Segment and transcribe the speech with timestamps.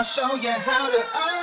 [0.00, 1.39] I'll show you how to.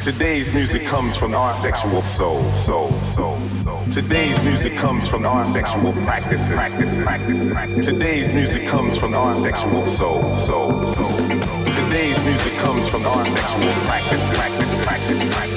[0.00, 2.40] Today's music comes from our sexual soul.
[3.90, 6.56] Today's music comes from our sexual practices.
[7.84, 10.22] Today's music comes from our sexual soul.
[11.72, 14.38] Today's music comes from our sexual practices.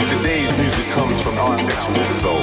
[0.10, 2.42] Today's music comes from our sexual soul.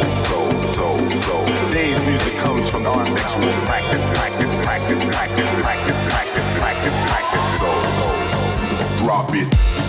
[1.66, 4.12] Today's music comes from our sexual practices.
[9.02, 9.81] Drop it.